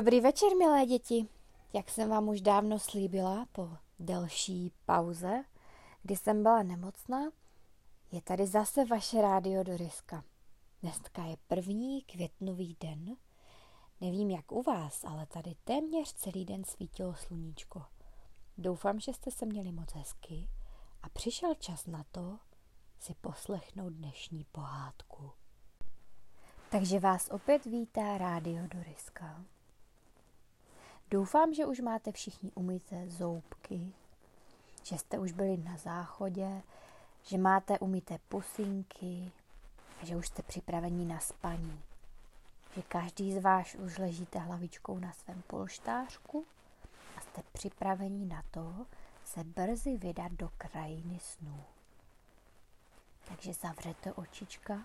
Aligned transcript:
Dobrý 0.00 0.20
večer, 0.20 0.56
milé 0.58 0.86
děti. 0.86 1.28
Jak 1.72 1.90
jsem 1.90 2.10
vám 2.10 2.28
už 2.28 2.40
dávno 2.40 2.78
slíbila 2.78 3.46
po 3.52 3.70
delší 3.98 4.72
pauze, 4.84 5.44
kdy 6.02 6.16
jsem 6.16 6.42
byla 6.42 6.62
nemocná, 6.62 7.30
je 8.12 8.22
tady 8.22 8.46
zase 8.46 8.84
vaše 8.84 9.22
rádio 9.22 9.62
Doriska. 9.62 10.24
Dneska 10.82 11.24
je 11.24 11.36
první 11.46 12.02
květnový 12.02 12.76
den. 12.80 13.16
Nevím 14.00 14.30
jak 14.30 14.52
u 14.52 14.62
vás, 14.62 15.04
ale 15.04 15.26
tady 15.26 15.54
téměř 15.64 16.12
celý 16.12 16.44
den 16.44 16.64
svítilo 16.64 17.14
sluníčko. 17.14 17.82
Doufám, 18.58 19.00
že 19.00 19.12
jste 19.12 19.30
se 19.30 19.46
měli 19.46 19.72
moc 19.72 19.92
hezky 19.92 20.48
a 21.02 21.08
přišel 21.08 21.54
čas 21.54 21.86
na 21.86 22.04
to 22.10 22.38
si 22.98 23.14
poslechnout 23.14 23.92
dnešní 23.92 24.44
pohádku. 24.44 25.32
Takže 26.70 27.00
vás 27.00 27.28
opět 27.30 27.64
vítá 27.64 28.18
rádio 28.18 28.68
Doriska. 28.68 29.44
Doufám, 31.10 31.54
že 31.54 31.66
už 31.66 31.80
máte 31.80 32.12
všichni 32.12 32.52
umyté 32.52 33.08
zoubky, 33.08 33.92
že 34.82 34.98
jste 34.98 35.18
už 35.18 35.32
byli 35.32 35.56
na 35.56 35.76
záchodě, 35.76 36.62
že 37.22 37.38
máte 37.38 37.78
umyté 37.78 38.18
pusinky, 38.28 39.32
že 40.02 40.16
už 40.16 40.26
jste 40.26 40.42
připraveni 40.42 41.04
na 41.04 41.20
spaní. 41.20 41.82
Že 42.74 42.82
každý 42.82 43.32
z 43.32 43.42
vás 43.42 43.74
už 43.74 43.98
ležíte 43.98 44.38
hlavičkou 44.38 44.98
na 44.98 45.12
svém 45.12 45.42
polštářku 45.46 46.46
a 47.16 47.20
jste 47.20 47.42
připraveni 47.52 48.26
na 48.26 48.42
to 48.50 48.86
se 49.24 49.44
brzy 49.44 49.96
vydat 49.96 50.32
do 50.32 50.50
krajiny 50.58 51.18
snů. 51.20 51.64
Takže 53.24 53.52
zavřete 53.52 54.12
očička, 54.12 54.82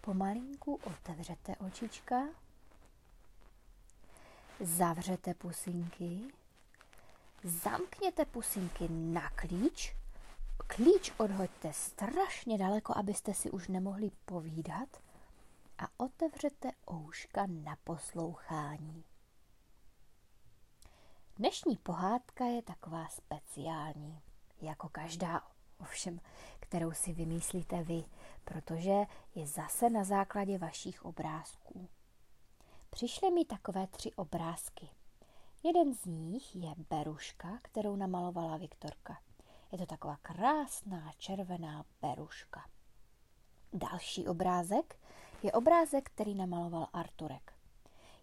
pomalinku 0.00 0.74
otevřete 0.74 1.56
očička 1.56 2.22
zavřete 4.60 5.34
pusinky, 5.34 6.20
zamkněte 7.44 8.24
pusinky 8.24 8.88
na 8.88 9.30
klíč, 9.30 9.96
klíč 10.66 11.12
odhoďte 11.16 11.72
strašně 11.72 12.58
daleko, 12.58 12.96
abyste 12.96 13.34
si 13.34 13.50
už 13.50 13.68
nemohli 13.68 14.10
povídat. 14.24 14.88
A 15.78 15.88
otevřete 15.96 16.70
ouška 16.92 17.46
na 17.46 17.76
poslouchání. 17.84 19.04
Dnešní 21.36 21.76
pohádka 21.76 22.44
je 22.44 22.62
taková 22.62 23.08
speciální, 23.08 24.20
jako 24.60 24.88
každá 24.88 25.42
ovšem, 25.80 26.20
kterou 26.60 26.92
si 26.92 27.12
vymyslíte 27.12 27.82
vy, 27.82 28.04
protože 28.44 28.94
je 29.34 29.46
zase 29.46 29.90
na 29.90 30.04
základě 30.04 30.58
vašich 30.58 31.04
obrázků 31.04 31.88
přišly 32.98 33.30
mi 33.30 33.44
takové 33.44 33.86
tři 33.86 34.12
obrázky. 34.12 34.88
Jeden 35.62 35.94
z 35.94 36.04
nich 36.04 36.56
je 36.56 36.74
beruška, 36.90 37.58
kterou 37.62 37.96
namalovala 37.96 38.56
Viktorka. 38.56 39.18
Je 39.72 39.78
to 39.78 39.86
taková 39.86 40.16
krásná 40.22 41.12
červená 41.18 41.84
beruška. 42.02 42.68
Další 43.72 44.28
obrázek 44.28 45.00
je 45.42 45.52
obrázek, 45.52 46.10
který 46.10 46.34
namaloval 46.34 46.88
Arturek. 46.92 47.52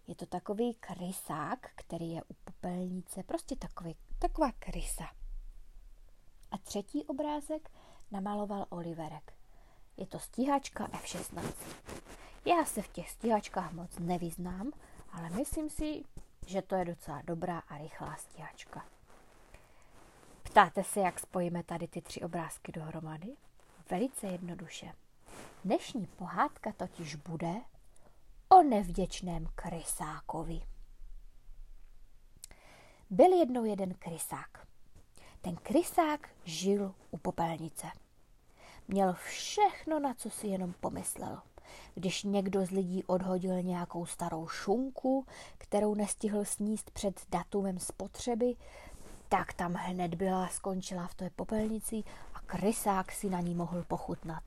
Je 0.06 0.14
to 0.14 0.26
takový 0.26 0.74
krysák, 0.74 1.70
který 1.74 2.12
je 2.12 2.22
u 2.22 2.34
popelnice, 2.44 3.22
prostě 3.22 3.56
takový, 3.56 3.96
taková 4.18 4.52
krysa. 4.52 5.10
A 6.50 6.58
třetí 6.58 7.04
obrázek 7.04 7.70
namaloval 8.10 8.66
Oliverek. 8.68 9.32
Je 9.96 10.06
to 10.06 10.18
stíhačka 10.18 10.88
F16. 10.88 11.52
Já 12.46 12.64
se 12.64 12.82
v 12.82 12.88
těch 12.88 13.10
stíhačkách 13.10 13.72
moc 13.72 13.98
nevyznám, 13.98 14.72
ale 15.12 15.30
myslím 15.30 15.70
si, 15.70 16.04
že 16.46 16.62
to 16.62 16.74
je 16.74 16.84
docela 16.84 17.22
dobrá 17.24 17.58
a 17.58 17.78
rychlá 17.78 18.16
stíhačka. 18.16 18.84
Ptáte 20.42 20.84
se, 20.84 21.00
jak 21.00 21.20
spojíme 21.20 21.62
tady 21.62 21.88
ty 21.88 22.02
tři 22.02 22.20
obrázky 22.20 22.72
dohromady? 22.72 23.36
Velice 23.90 24.26
jednoduše. 24.26 24.92
Dnešní 25.64 26.06
pohádka 26.06 26.72
totiž 26.72 27.14
bude 27.14 27.54
o 28.48 28.62
nevděčném 28.62 29.46
krysákovi. 29.54 30.60
Byl 33.10 33.38
jednou 33.38 33.64
jeden 33.64 33.94
krysák. 33.94 34.66
Ten 35.40 35.56
krysák 35.56 36.28
žil 36.44 36.94
u 37.10 37.18
popelnice. 37.18 37.86
Měl 38.88 39.12
všechno, 39.12 40.00
na 40.00 40.14
co 40.14 40.30
si 40.30 40.46
jenom 40.46 40.72
pomyslel– 40.80 41.42
když 41.94 42.22
někdo 42.22 42.66
z 42.66 42.70
lidí 42.70 43.04
odhodil 43.04 43.62
nějakou 43.62 44.06
starou 44.06 44.48
šunku, 44.48 45.26
kterou 45.58 45.94
nestihl 45.94 46.44
sníst 46.44 46.90
před 46.90 47.20
datumem 47.30 47.78
spotřeby, 47.78 48.54
tak 49.28 49.52
tam 49.52 49.74
hned 49.74 50.14
byla, 50.14 50.48
skončila 50.48 51.06
v 51.06 51.14
té 51.14 51.30
popelnici 51.30 52.02
a 52.34 52.40
krysák 52.40 53.12
si 53.12 53.30
na 53.30 53.40
ní 53.40 53.54
mohl 53.54 53.82
pochutnat. 53.82 54.42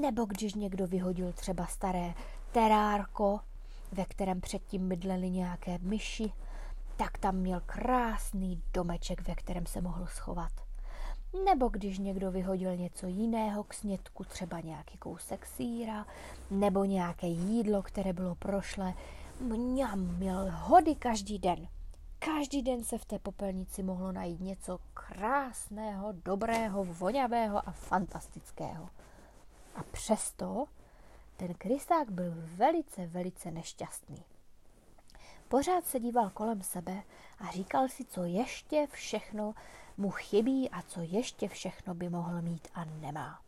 Nebo 0.00 0.24
když 0.24 0.54
někdo 0.54 0.86
vyhodil 0.86 1.32
třeba 1.32 1.66
staré 1.66 2.14
terárko, 2.52 3.40
ve 3.92 4.04
kterém 4.04 4.40
předtím 4.40 4.88
bydleli 4.88 5.30
nějaké 5.30 5.78
myši, 5.78 6.32
tak 6.96 7.18
tam 7.18 7.36
měl 7.36 7.60
krásný 7.66 8.62
domeček, 8.74 9.28
ve 9.28 9.34
kterém 9.34 9.66
se 9.66 9.80
mohl 9.80 10.06
schovat. 10.06 10.65
Nebo 11.44 11.68
když 11.68 11.98
někdo 11.98 12.30
vyhodil 12.30 12.76
něco 12.76 13.06
jiného 13.06 13.64
k 13.64 13.74
snědku, 13.74 14.24
třeba 14.24 14.60
nějaký 14.60 14.98
kousek 14.98 15.46
síra, 15.46 16.06
nebo 16.50 16.84
nějaké 16.84 17.26
jídlo, 17.26 17.82
které 17.82 18.12
bylo 18.12 18.34
prošlé, 18.34 18.94
mňam, 19.40 20.16
měl 20.16 20.48
hody 20.50 20.94
každý 20.94 21.38
den. 21.38 21.68
Každý 22.18 22.62
den 22.62 22.84
se 22.84 22.98
v 22.98 23.04
té 23.04 23.18
popelnici 23.18 23.82
mohlo 23.82 24.12
najít 24.12 24.40
něco 24.40 24.78
krásného, 24.94 26.12
dobrého, 26.24 26.84
vonavého 26.84 27.68
a 27.68 27.72
fantastického. 27.72 28.88
A 29.74 29.82
přesto 29.82 30.64
ten 31.36 31.54
krysák 31.54 32.10
byl 32.10 32.32
velice, 32.36 33.06
velice 33.06 33.50
nešťastný. 33.50 34.24
Pořád 35.48 35.86
se 35.86 36.00
díval 36.00 36.30
kolem 36.30 36.62
sebe 36.62 37.02
a 37.38 37.50
říkal 37.50 37.88
si, 37.88 38.04
co 38.04 38.24
ještě 38.24 38.86
všechno 38.92 39.54
mu 39.96 40.10
chybí 40.10 40.70
a 40.70 40.82
co 40.82 41.00
ještě 41.00 41.48
všechno 41.48 41.94
by 41.94 42.08
mohl 42.08 42.42
mít 42.42 42.68
a 42.74 42.84
nemá. 42.84 43.40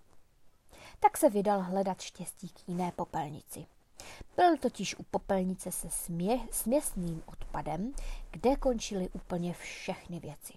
Tak 1.01 1.17
se 1.17 1.31
vydal 1.31 1.63
hledat 1.63 2.01
štěstí 2.01 2.49
k 2.49 2.69
jiné 2.69 2.93
popelnici. 2.93 3.67
Byl 4.37 4.57
totiž 4.57 4.99
u 4.99 5.03
popelnice 5.03 5.73
se 5.73 5.91
smě, 5.91 6.49
směsným 6.51 7.23
odpadem, 7.27 7.93
kde 8.31 8.57
končily 8.57 9.09
úplně 9.09 9.55
všechny 9.55 10.21
věci. 10.21 10.53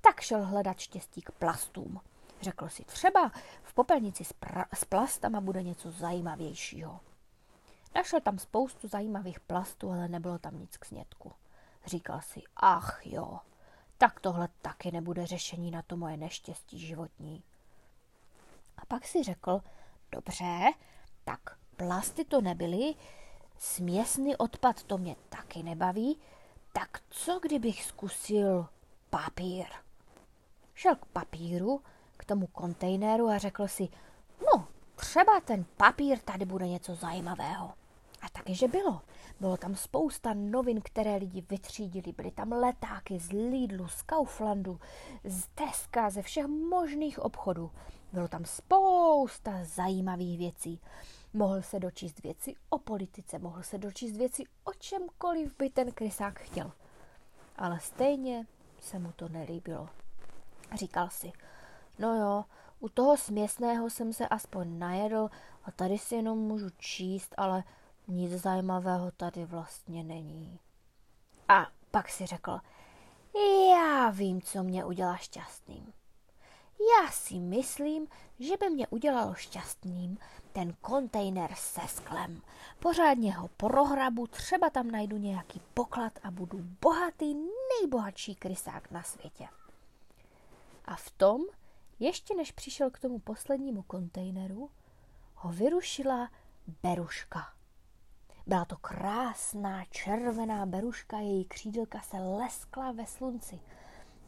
Tak 0.00 0.20
šel 0.20 0.44
hledat 0.44 0.78
štěstí 0.78 1.22
k 1.22 1.30
plastům. 1.30 2.00
Řekl 2.40 2.68
si, 2.68 2.84
třeba 2.84 3.32
v 3.62 3.74
popelnici 3.74 4.24
s, 4.24 4.32
pra, 4.32 4.64
s 4.74 4.84
plastama 4.84 5.40
bude 5.40 5.62
něco 5.62 5.90
zajímavějšího. 5.90 7.00
Našel 7.98 8.20
tam 8.20 8.38
spoustu 8.38 8.88
zajímavých 8.88 9.40
plastů, 9.40 9.90
ale 9.90 10.08
nebylo 10.08 10.38
tam 10.38 10.58
nic 10.58 10.76
k 10.76 10.84
snědku. 10.84 11.32
Říkal 11.86 12.20
si, 12.20 12.42
ach 12.56 13.00
jo, 13.04 13.40
tak 13.98 14.20
tohle 14.20 14.48
taky 14.62 14.90
nebude 14.90 15.26
řešení 15.26 15.70
na 15.70 15.82
to 15.82 15.96
moje 15.96 16.16
neštěstí 16.16 16.78
životní. 16.78 17.42
A 18.76 18.86
pak 18.86 19.06
si 19.06 19.22
řekl, 19.22 19.62
dobře, 20.12 20.70
tak 21.24 21.40
plasty 21.76 22.24
to 22.24 22.40
nebyly, 22.40 22.94
směsný 23.58 24.36
odpad 24.36 24.82
to 24.82 24.98
mě 24.98 25.16
taky 25.28 25.62
nebaví, 25.62 26.18
tak 26.72 27.00
co 27.10 27.38
kdybych 27.42 27.84
zkusil 27.84 28.68
papír? 29.10 29.66
Šel 30.74 30.96
k 30.96 31.04
papíru, 31.04 31.82
k 32.16 32.24
tomu 32.24 32.46
kontejneru 32.46 33.28
a 33.28 33.38
řekl 33.38 33.68
si, 33.68 33.88
no, 34.40 34.68
třeba 34.96 35.40
ten 35.40 35.64
papír 35.76 36.18
tady 36.18 36.44
bude 36.44 36.68
něco 36.68 36.94
zajímavého. 36.94 37.72
A 38.22 38.28
taky, 38.28 38.54
že 38.54 38.68
bylo. 38.68 39.00
Bylo 39.40 39.56
tam 39.56 39.74
spousta 39.74 40.34
novin, 40.34 40.80
které 40.80 41.16
lidi 41.16 41.44
vytřídili. 41.50 42.12
Byly 42.12 42.30
tam 42.30 42.52
letáky 42.52 43.18
z 43.18 43.32
Lidlu, 43.32 43.88
z 43.88 44.02
Kauflandu, 44.02 44.80
z 45.24 45.46
Teska, 45.54 46.10
ze 46.10 46.22
všech 46.22 46.46
možných 46.46 47.18
obchodů. 47.18 47.70
Bylo 48.12 48.28
tam 48.28 48.44
spousta 48.44 49.52
zajímavých 49.64 50.38
věcí. 50.38 50.80
Mohl 51.32 51.62
se 51.62 51.80
dočíst 51.80 52.22
věci 52.22 52.54
o 52.70 52.78
politice, 52.78 53.38
mohl 53.38 53.62
se 53.62 53.78
dočíst 53.78 54.16
věci 54.16 54.44
o 54.64 54.72
čemkoliv 54.72 55.54
by 55.58 55.70
ten 55.70 55.92
krysák 55.92 56.40
chtěl. 56.40 56.72
Ale 57.56 57.80
stejně 57.80 58.46
se 58.80 58.98
mu 58.98 59.12
to 59.12 59.28
nelíbilo. 59.28 59.88
Říkal 60.74 61.08
si, 61.10 61.32
no 61.98 62.14
jo, 62.14 62.44
u 62.80 62.88
toho 62.88 63.16
směsného 63.16 63.90
jsem 63.90 64.12
se 64.12 64.28
aspoň 64.28 64.78
najedl 64.78 65.30
a 65.64 65.70
tady 65.70 65.98
si 65.98 66.14
jenom 66.14 66.38
můžu 66.38 66.70
číst, 66.78 67.34
ale 67.36 67.64
nic 68.08 68.32
zajímavého 68.32 69.10
tady 69.10 69.44
vlastně 69.44 70.04
není. 70.04 70.60
A 71.48 71.66
pak 71.90 72.08
si 72.08 72.26
řekl, 72.26 72.60
já 73.70 74.10
vím, 74.10 74.42
co 74.42 74.62
mě 74.62 74.84
udělá 74.84 75.16
šťastným. 75.16 75.92
Já 76.80 77.10
si 77.10 77.34
myslím, 77.34 78.06
že 78.38 78.56
by 78.56 78.70
mě 78.70 78.86
udělalo 78.86 79.34
šťastným 79.34 80.18
ten 80.52 80.72
kontejner 80.80 81.50
se 81.54 81.80
sklem. 81.88 82.42
Pořádně 82.78 83.34
ho 83.34 83.48
prohrabu, 83.48 84.26
třeba 84.26 84.70
tam 84.70 84.90
najdu 84.90 85.16
nějaký 85.16 85.60
poklad 85.74 86.12
a 86.22 86.30
budu 86.30 86.58
bohatý, 86.82 87.34
nejbohatší 87.80 88.34
krysák 88.34 88.90
na 88.90 89.02
světě. 89.02 89.48
A 90.84 90.96
v 90.96 91.10
tom, 91.10 91.40
ještě 91.98 92.34
než 92.34 92.52
přišel 92.52 92.90
k 92.90 92.98
tomu 92.98 93.18
poslednímu 93.18 93.82
kontejneru, 93.82 94.70
ho 95.34 95.52
vyrušila 95.52 96.30
beruška. 96.82 97.57
Byla 98.48 98.64
to 98.64 98.76
krásná 98.76 99.84
červená 99.84 100.66
beruška, 100.66 101.18
její 101.18 101.44
křídilka 101.44 102.00
se 102.00 102.16
leskla 102.16 102.92
ve 102.92 103.06
slunci. 103.06 103.60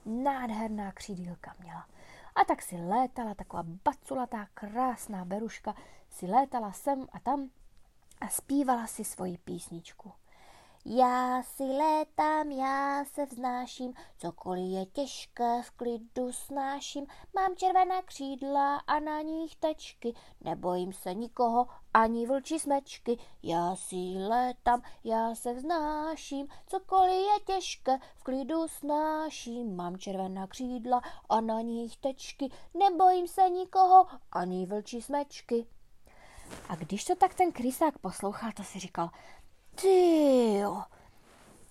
Nádherná 0.07 0.93
křídílka 0.93 1.55
měla. 1.59 1.87
A 2.35 2.45
tak 2.45 2.63
si 2.63 2.77
létala, 2.77 3.35
taková 3.35 3.63
baculatá, 3.63 4.47
krásná 4.55 5.25
beruška, 5.25 5.75
si 6.11 6.27
létala 6.27 6.73
sem 6.73 7.07
a 7.13 7.21
tam 7.21 7.51
a 8.21 8.29
zpívala 8.29 8.87
si 8.87 9.05
svoji 9.05 9.39
písničku. 9.39 10.13
Já 10.85 11.43
si 11.43 11.63
létám, 11.63 12.51
já 12.51 13.05
se 13.05 13.27
vznáším, 13.27 13.95
cokoliv 14.19 14.73
je 14.73 14.87
těžké, 14.87 15.63
v 15.63 15.71
klidu 15.71 16.33
snáším. 16.33 17.07
Mám 17.35 17.57
červená 17.57 18.03
křídla 18.03 18.77
a 18.77 19.01
na 19.01 19.23
nich 19.23 19.57
tečky, 19.57 20.15
nebojím 20.41 20.93
se 20.93 21.15
nikoho, 21.15 21.67
ani 21.95 22.27
vlčí 22.27 22.59
smečky. 22.59 23.19
Já 23.43 23.77
si 23.77 23.97
létám, 24.29 24.83
já 25.05 25.35
se 25.35 25.55
vznáším, 25.55 26.49
cokoliv 26.67 27.13
je 27.13 27.55
těžké, 27.55 27.99
v 28.17 28.23
klidu 28.23 28.69
snáším. 28.69 29.77
Mám 29.77 29.99
červená 29.99 30.47
křídla 30.47 31.03
a 31.29 31.41
na 31.41 31.61
nich 31.61 31.97
tečky, 31.97 32.51
nebojím 32.75 33.29
se 33.29 33.51
nikoho, 33.51 34.07
ani 34.33 34.67
vlčí 34.67 35.03
smečky. 35.03 35.67
A 36.69 36.77
když 36.77 37.05
to 37.05 37.15
tak 37.17 37.35
ten 37.35 37.53
krysák 37.53 37.99
poslouchal, 37.99 38.53
to 38.53 38.65
si 38.65 38.79
říkal, 38.79 39.11
ty 39.75 40.55
jo, 40.59 40.83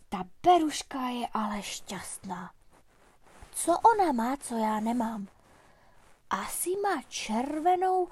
ta 0.09 0.23
beruška 0.43 0.99
je 0.99 1.27
ale 1.33 1.61
šťastná. 1.61 2.51
Co 3.51 3.79
ona 3.79 4.11
má, 4.11 4.37
co 4.37 4.57
já 4.57 4.79
nemám? 4.79 5.27
Asi 6.29 6.69
má 6.83 7.01
červenou, 7.07 8.07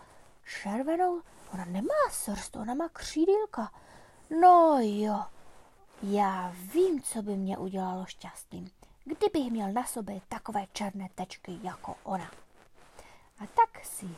červenou, 0.62 1.22
ona 1.54 1.66
nemá 1.66 2.10
srst, 2.12 2.56
ona 2.56 2.74
má 2.74 2.90
křídílka. 2.90 3.72
No 4.42 4.78
jo, 4.82 5.24
já 6.04 6.54
vím, 6.74 7.02
co 7.02 7.22
by 7.22 7.38
mě 7.38 7.58
udělalo 7.58 8.06
šťastným, 8.06 8.72
kdybych 9.04 9.52
měl 9.52 9.72
na 9.72 9.86
sobě 9.86 10.22
takové 10.28 10.66
černé 10.74 11.10
tečky 11.16 11.60
jako 11.64 11.96
ona. 12.04 12.32
A 13.40 13.48
tak 13.56 13.86
si 13.86 14.10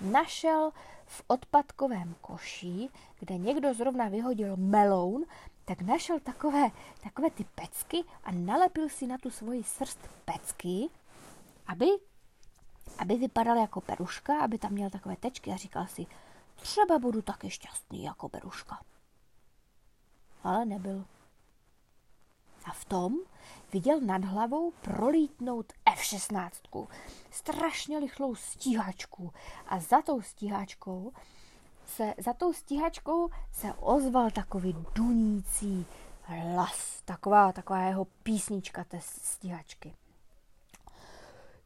našel 0.00 0.72
v 1.06 1.22
odpadkovém 1.26 2.14
koši, 2.20 2.88
kde 3.18 3.38
někdo 3.38 3.74
zrovna 3.74 4.08
vyhodil 4.08 4.56
meloun, 4.56 5.24
tak 5.64 5.80
našel 5.80 6.20
takové, 6.20 6.70
takové 7.02 7.30
ty 7.30 7.44
pecky 7.44 8.04
a 8.24 8.32
nalepil 8.32 8.88
si 8.88 9.06
na 9.06 9.18
tu 9.18 9.30
svoji 9.30 9.64
srst 9.64 9.98
pecky, 10.24 10.88
aby, 11.66 11.86
aby 12.98 13.16
vypadal 13.16 13.56
jako 13.56 13.80
peruška, 13.80 14.40
aby 14.40 14.58
tam 14.58 14.72
měl 14.72 14.90
takové 14.90 15.16
tečky 15.16 15.50
a 15.52 15.56
říkal 15.56 15.86
si, 15.86 16.06
třeba 16.54 16.98
budu 16.98 17.22
taky 17.22 17.50
šťastný 17.50 18.04
jako 18.04 18.28
peruška. 18.28 18.80
Ale 20.42 20.64
nebyl. 20.64 21.04
A 22.66 22.72
v 22.72 22.84
tom 22.84 23.14
viděl 23.72 24.00
nad 24.00 24.24
hlavou 24.24 24.70
prolítnout 24.70 25.72
F-16, 25.86 26.86
strašně 27.30 28.00
rychlou 28.00 28.34
stíhačku. 28.34 29.32
A 29.68 29.80
za 29.80 30.02
tou 30.02 30.22
stíhačkou 30.22 31.12
se, 31.86 32.14
za 32.18 32.32
tou 32.32 32.52
stíhačkou 32.52 33.30
se 33.52 33.72
ozval 33.72 34.30
takový 34.30 34.76
dunící 34.94 35.86
hlas, 36.22 37.02
taková, 37.04 37.52
taková 37.52 37.80
jeho 37.80 38.04
písnička 38.04 38.84
té 38.84 39.00
stíhačky. 39.02 39.94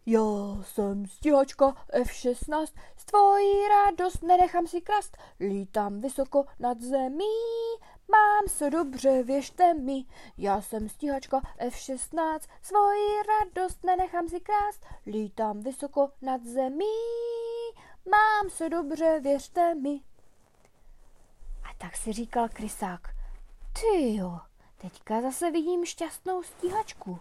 Já 0.06 0.62
jsem 0.62 1.06
stíhačka 1.06 1.74
F-16, 1.92 2.66
s 2.96 3.04
tvojí 3.04 3.68
radost 3.68 4.22
nenechám 4.22 4.66
si 4.66 4.80
krast, 4.80 5.16
lítám 5.40 6.00
vysoko 6.00 6.44
nad 6.58 6.80
zemí, 6.80 7.24
Mám 8.10 8.48
se 8.48 8.70
dobře, 8.70 9.22
věřte 9.22 9.74
mi, 9.74 10.04
já 10.38 10.62
jsem 10.62 10.88
stíhačka 10.88 11.40
F-16, 11.58 12.40
svoji 12.62 13.22
radost 13.28 13.84
nenechám 13.84 14.28
si 14.28 14.40
krást, 14.40 14.86
lítám 15.06 15.60
vysoko 15.60 16.10
nad 16.22 16.44
zemí, 16.44 16.84
mám 18.10 18.50
se 18.50 18.68
dobře, 18.68 19.20
věřte 19.20 19.74
mi. 19.74 20.00
A 21.64 21.74
tak 21.78 21.96
si 21.96 22.12
říkal 22.12 22.48
Krysák, 22.48 23.00
ty 23.72 24.14
jo, 24.14 24.38
teďka 24.78 25.20
zase 25.20 25.50
vidím 25.50 25.84
šťastnou 25.84 26.42
stíhačku. 26.42 27.18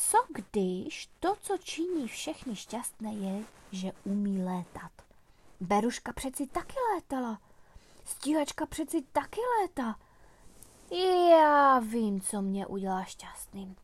Co 0.00 0.18
když 0.28 1.08
to, 1.20 1.36
co 1.40 1.58
činí 1.58 2.08
všechny 2.08 2.56
šťastné, 2.56 3.14
je, 3.14 3.44
že 3.72 3.92
umí 4.04 4.42
létat? 4.42 4.90
Beruška 5.60 6.12
přeci 6.12 6.46
taky 6.46 6.76
létala. 6.94 7.40
Stíhačka 8.04 8.66
přeci 8.66 9.02
taky 9.12 9.40
léta. 9.60 9.96
Já 11.30 11.78
vím, 11.78 12.20
co 12.20 12.42
mě 12.42 12.66
udělá 12.66 13.04
šťastným. 13.04 13.76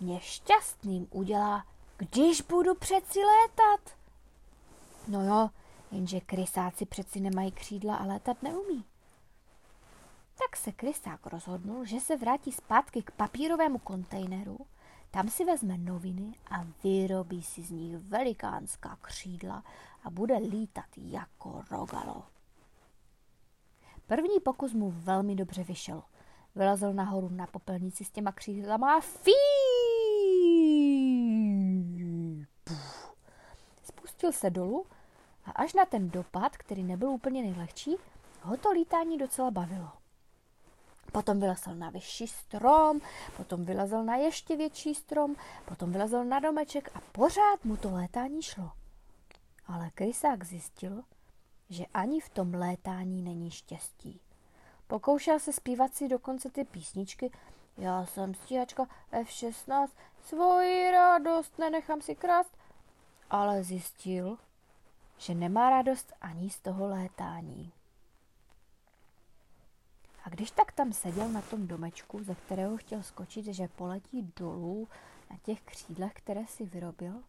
Mě 0.00 0.20
šťastným 0.20 1.08
udělá, 1.10 1.66
když 1.96 2.40
budu 2.42 2.74
přeci 2.74 3.18
létat. 3.18 3.96
No 5.08 5.24
jo, 5.24 5.50
jenže 5.90 6.20
krysáci 6.20 6.86
přeci 6.86 7.20
nemají 7.20 7.52
křídla 7.52 7.96
a 7.96 8.06
létat 8.06 8.42
neumí. 8.42 8.84
Tak 10.38 10.56
se 10.56 10.72
krysák 10.72 11.26
rozhodnul, 11.26 11.84
že 11.84 12.00
se 12.00 12.16
vrátí 12.16 12.52
zpátky 12.52 13.02
k 13.02 13.10
papírovému 13.10 13.78
kontejneru, 13.78 14.58
tam 15.12 15.28
si 15.28 15.44
vezme 15.44 15.78
noviny 15.78 16.34
a 16.50 16.66
vyrobí 16.84 17.42
si 17.42 17.62
z 17.62 17.70
nich 17.70 17.96
velikánská 17.96 18.96
křídla 19.02 19.64
a 20.04 20.10
bude 20.10 20.36
lítat 20.36 20.84
jako 20.96 21.62
rogalo. 21.70 22.22
První 24.06 24.40
pokus 24.40 24.72
mu 24.72 24.90
velmi 24.90 25.34
dobře 25.34 25.64
vyšel. 25.64 26.02
Vylezl 26.54 26.92
nahoru 26.92 27.28
na 27.28 27.46
popelnici 27.46 28.04
s 28.04 28.10
těma 28.10 28.32
křídlama 28.32 28.96
a 28.96 29.00
fí! 29.00 29.32
Spustil 33.82 34.32
se 34.32 34.50
dolů 34.50 34.86
a 35.44 35.50
až 35.50 35.74
na 35.74 35.84
ten 35.84 36.10
dopad, 36.10 36.56
který 36.56 36.82
nebyl 36.82 37.08
úplně 37.08 37.42
nejlehčí, 37.42 37.96
ho 38.42 38.56
to 38.56 38.72
lítání 38.72 39.18
docela 39.18 39.50
bavilo. 39.50 40.01
Potom 41.12 41.40
vylezl 41.40 41.74
na 41.74 41.90
vyšší 41.90 42.26
strom, 42.26 43.00
potom 43.36 43.64
vylezl 43.64 44.04
na 44.04 44.16
ještě 44.16 44.56
větší 44.56 44.94
strom, 44.94 45.36
potom 45.64 45.92
vylezl 45.92 46.24
na 46.24 46.40
domeček 46.40 46.90
a 46.94 47.00
pořád 47.12 47.64
mu 47.64 47.76
to 47.76 47.90
létání 47.90 48.42
šlo. 48.42 48.70
Ale 49.66 49.90
Krysák 49.90 50.44
zjistil, 50.44 51.02
že 51.70 51.84
ani 51.94 52.20
v 52.20 52.28
tom 52.28 52.54
létání 52.54 53.22
není 53.22 53.50
štěstí. 53.50 54.20
Pokoušel 54.86 55.38
se 55.38 55.52
zpívat 55.52 55.94
si 55.94 56.08
dokonce 56.08 56.50
ty 56.50 56.64
písničky. 56.64 57.30
Já 57.78 58.06
jsem 58.06 58.34
stíhačka 58.34 58.86
F16, 59.12 59.88
svoji 60.24 60.90
radost 60.90 61.58
nenechám 61.58 62.00
si 62.00 62.14
krást, 62.14 62.56
ale 63.30 63.64
zjistil, 63.64 64.38
že 65.18 65.34
nemá 65.34 65.70
radost 65.70 66.12
ani 66.20 66.50
z 66.50 66.60
toho 66.60 66.86
létání. 66.86 67.72
Když 70.32 70.50
tak 70.50 70.72
tam 70.72 70.92
seděl 70.92 71.28
na 71.28 71.42
tom 71.42 71.66
domečku, 71.66 72.24
ze 72.24 72.34
kterého 72.34 72.76
chtěl 72.76 73.02
skočit, 73.02 73.44
že 73.44 73.68
poletí 73.68 74.32
dolů 74.36 74.88
na 75.30 75.36
těch 75.42 75.60
křídlech, 75.60 76.12
které 76.12 76.46
si 76.46 76.64
vyrobil, 76.64 77.22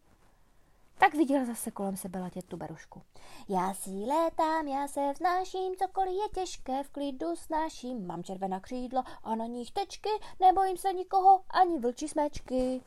tak 0.98 1.14
viděl 1.14 1.46
zase 1.46 1.70
kolem 1.70 1.96
sebe 1.96 2.20
letět 2.20 2.44
tu 2.44 2.56
berušku. 2.56 3.02
Já 3.48 3.74
si 3.74 3.90
létám, 3.90 4.68
já 4.68 4.88
se 4.88 5.12
vznáším, 5.12 5.76
cokoliv 5.76 6.14
je 6.14 6.28
těžké, 6.42 6.82
v 6.82 6.90
klidu 6.90 7.36
snáším. 7.36 8.06
Mám 8.06 8.24
červená 8.24 8.60
křídla 8.60 9.04
a 9.24 9.34
na 9.34 9.46
nich 9.46 9.70
tečky, 9.70 10.10
nebojím 10.40 10.76
se 10.76 10.92
nikoho, 10.92 11.44
ani 11.50 11.78
vlčí 11.78 12.08
smečky. 12.08 12.80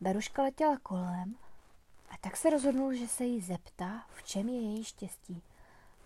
Beruška 0.00 0.42
letěla 0.42 0.78
kolem 0.82 1.36
a 2.10 2.14
tak 2.20 2.36
se 2.36 2.50
rozhodnul, 2.50 2.92
že 2.92 3.08
se 3.08 3.24
jí 3.24 3.40
zeptá, 3.40 4.06
v 4.14 4.22
čem 4.22 4.48
je 4.48 4.60
její 4.60 4.84
štěstí. 4.84 5.42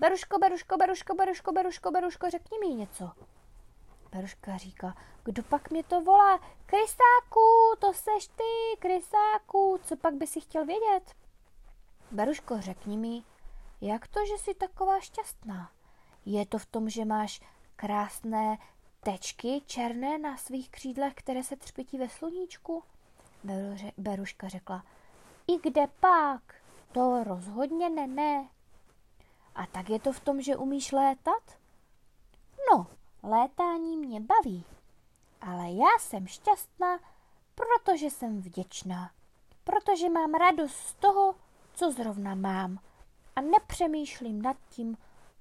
Beruško, 0.00 0.38
Beruško, 0.38 0.76
Beruško, 0.76 1.14
Beruško, 1.14 1.52
Beruško, 1.52 1.90
Beruško, 1.90 2.30
řekni 2.30 2.58
mi 2.58 2.74
něco. 2.74 3.10
Beruška 4.12 4.56
říká, 4.56 4.96
kdo 5.24 5.42
pak 5.42 5.70
mě 5.70 5.82
to 5.82 6.00
volá? 6.00 6.38
Krysáku, 6.66 7.76
to 7.78 7.92
seš 7.92 8.26
ty, 8.26 8.78
Krysáku, 8.78 9.80
co 9.82 9.96
pak 9.96 10.14
by 10.14 10.26
si 10.26 10.40
chtěl 10.40 10.66
vědět? 10.66 11.14
Beruško, 12.10 12.60
řekni 12.60 12.98
mi, 12.98 13.22
jak 13.80 14.08
to, 14.08 14.20
že 14.26 14.38
jsi 14.38 14.54
taková 14.54 15.00
šťastná? 15.00 15.70
Je 16.26 16.46
to 16.46 16.58
v 16.58 16.66
tom, 16.66 16.90
že 16.90 17.04
máš 17.04 17.40
krásné 17.76 18.58
tečky 19.00 19.62
černé 19.66 20.18
na 20.18 20.36
svých 20.36 20.70
křídlech, 20.70 21.14
které 21.14 21.42
se 21.42 21.56
třpití 21.56 21.98
ve 21.98 22.08
sluníčku? 22.08 22.82
Beruška 23.98 24.48
řekla, 24.48 24.84
I 25.46 25.58
kde 25.58 25.86
pak? 26.00 26.54
To 26.92 27.24
rozhodně 27.24 27.90
ne, 27.90 28.06
ne. 28.06 28.48
A 29.54 29.66
tak 29.66 29.90
je 29.90 30.00
to 30.00 30.12
v 30.12 30.20
tom, 30.20 30.42
že 30.42 30.56
umíš 30.56 30.92
létat? 30.92 31.59
Létání 33.22 33.96
mě 33.96 34.20
baví, 34.20 34.64
ale 35.40 35.70
já 35.70 35.98
jsem 36.00 36.26
šťastná, 36.26 36.98
protože 37.54 38.10
jsem 38.10 38.40
vděčná, 38.42 39.10
protože 39.64 40.08
mám 40.08 40.34
radost 40.34 40.76
z 40.76 40.94
toho, 40.94 41.34
co 41.74 41.92
zrovna 41.92 42.34
mám 42.34 42.78
a 43.36 43.40
nepřemýšlím 43.40 44.42
nad 44.42 44.56
tím, 44.68 44.96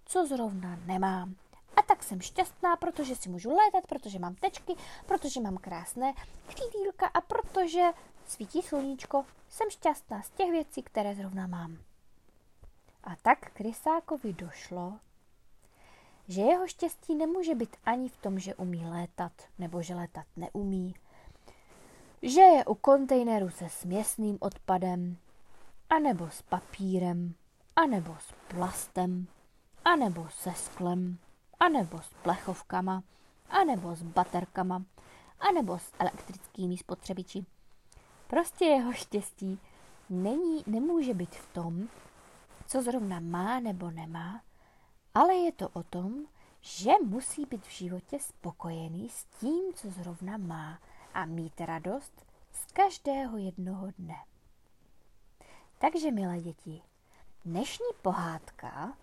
co 0.06 0.28
zrovna 0.28 0.80
nemám. 0.86 1.36
A 1.76 1.82
tak 1.82 2.04
jsem 2.04 2.22
šťastná, 2.22 2.76
protože 2.76 3.16
si 3.16 3.30
můžu 3.30 3.50
létat, 3.56 3.88
protože 3.88 4.20
mám 4.20 4.36
tečky, 4.36 4.76
protože 5.06 5.42
mám 5.42 5.58
krásné 5.58 6.14
křídílka 6.48 7.08
a 7.08 7.22
protože 7.22 7.84
svítí 8.26 8.62
sluníčko. 8.62 9.26
Jsem 9.50 9.70
šťastná 9.70 10.22
z 10.22 10.30
těch 10.30 10.52
věcí, 10.52 10.84
které 10.84 11.16
zrovna 11.16 11.48
mám. 11.48 11.78
A 13.04 13.16
tak 13.16 13.52
Krysákovi 13.54 14.34
došlo, 14.34 15.00
že 16.30 16.42
jeho 16.42 16.68
štěstí 16.68 17.16
nemůže 17.16 17.56
být 17.56 17.76
ani 17.86 18.10
v 18.10 18.18
tom, 18.18 18.40
že 18.40 18.56
umí 18.56 18.86
létat, 18.86 19.32
nebo 19.60 19.82
že 19.82 19.96
létat 19.96 20.26
neumí, 20.36 20.96
že 22.22 22.42
je 22.42 22.66
u 22.66 22.76
kontejneru 22.76 23.50
se 23.50 23.70
směsným 23.70 24.38
odpadem, 24.40 25.18
anebo 25.90 26.30
s 26.30 26.42
papírem, 26.42 27.34
anebo 27.76 28.16
s 28.20 28.34
plastem, 28.48 29.28
anebo 29.86 30.28
se 30.30 30.54
sklem, 30.54 31.18
anebo 31.60 32.02
s 32.02 32.14
plechovkama, 32.24 33.04
anebo 33.50 33.96
s 33.96 34.04
baterkama, 34.04 34.84
anebo 35.40 35.80
s 35.80 35.92
elektrickými 36.00 36.78
spotřebiči. 36.78 37.46
Prostě 38.28 38.66
jeho 38.66 38.94
štěstí 38.94 39.60
není, 40.10 40.64
nemůže 40.68 41.14
být 41.14 41.36
v 41.36 41.54
tom, 41.54 41.88
co 42.68 42.82
zrovna 42.82 43.20
má 43.20 43.60
nebo 43.60 43.92
nemá, 43.92 44.42
ale 45.20 45.36
je 45.36 45.52
to 45.52 45.70
o 45.70 45.84
tom, 45.84 46.26
že 46.62 46.92
musí 47.06 47.46
být 47.46 47.66
v 47.66 47.72
životě 47.72 48.20
spokojený 48.20 49.10
s 49.10 49.24
tím, 49.24 49.74
co 49.74 49.92
zrovna 49.92 50.38
má 50.38 50.80
a 51.14 51.26
mít 51.26 51.62
radost 51.62 52.26
z 52.52 52.72
každého 52.72 53.38
jednoho 53.38 53.88
dne. 53.98 54.16
Takže, 55.80 56.12
milé 56.12 56.42
děti, 56.42 56.82
dnešní 57.46 57.86
pohádka, 58.02 58.94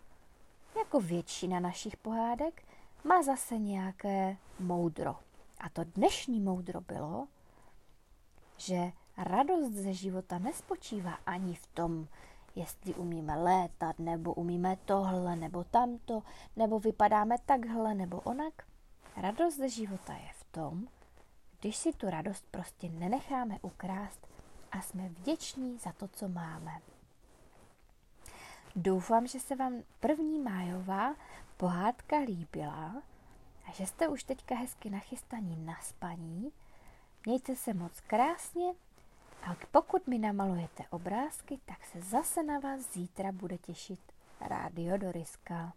jako 0.78 1.00
většina 1.00 1.60
našich 1.60 1.96
pohádek, 1.96 2.62
má 3.04 3.22
zase 3.22 3.58
nějaké 3.58 4.36
moudro. 4.60 5.16
A 5.60 5.68
to 5.68 5.84
dnešní 5.84 6.40
moudro 6.40 6.80
bylo, 6.80 7.28
že 8.56 8.92
radost 9.16 9.72
ze 9.72 9.92
života 9.94 10.38
nespočívá 10.38 11.18
ani 11.26 11.54
v 11.54 11.66
tom, 11.66 12.08
jestli 12.56 12.94
umíme 12.94 13.38
létat, 13.38 13.98
nebo 13.98 14.34
umíme 14.34 14.76
tohle, 14.84 15.36
nebo 15.36 15.64
tamto, 15.64 16.22
nebo 16.56 16.78
vypadáme 16.78 17.36
takhle, 17.46 17.94
nebo 17.94 18.20
onak. 18.20 18.54
Radost 19.16 19.56
ze 19.56 19.68
života 19.68 20.12
je 20.12 20.30
v 20.38 20.44
tom, 20.44 20.88
když 21.60 21.76
si 21.76 21.92
tu 21.92 22.10
radost 22.10 22.44
prostě 22.50 22.88
nenecháme 22.88 23.58
ukrást 23.62 24.26
a 24.72 24.80
jsme 24.80 25.08
vděční 25.08 25.78
za 25.78 25.92
to, 25.92 26.08
co 26.08 26.28
máme. 26.28 26.72
Doufám, 28.76 29.26
že 29.26 29.40
se 29.40 29.56
vám 29.56 29.82
první 30.00 30.38
májová 30.38 31.14
pohádka 31.56 32.18
líbila 32.18 33.02
a 33.66 33.72
že 33.72 33.86
jste 33.86 34.08
už 34.08 34.24
teďka 34.24 34.54
hezky 34.54 34.90
nachystaní 34.90 35.56
na 35.56 35.76
spaní. 35.82 36.52
Mějte 37.26 37.56
se 37.56 37.74
moc 37.74 38.00
krásně 38.00 38.74
a 39.46 39.56
pokud 39.70 40.06
mi 40.06 40.18
namalujete 40.18 40.84
obrázky, 40.90 41.58
tak 41.64 41.84
se 41.84 42.00
zase 42.00 42.42
na 42.42 42.58
vás 42.58 42.92
zítra 42.92 43.32
bude 43.32 43.58
těšit 43.58 44.00
Rádio 44.40 44.96
Doriska. 44.98 45.72